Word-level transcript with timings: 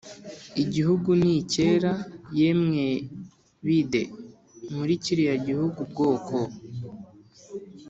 igihugu 0.63 1.09
ni 1.23 1.35
cyera: 1.51 1.93
yemwe 2.39 2.85
bide 3.65 4.03
muri 4.75 4.93
kiriya 5.03 5.35
gihugu 5.47 5.77
ubwoko, 5.85 6.35